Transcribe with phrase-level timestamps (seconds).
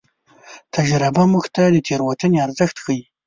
[0.75, 3.01] تجربه موږ ته د تېروتنې ارزښت ښيي.